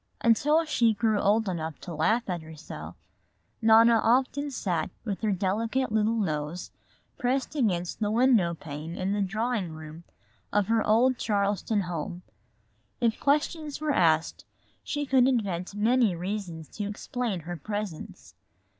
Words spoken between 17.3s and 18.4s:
her presence.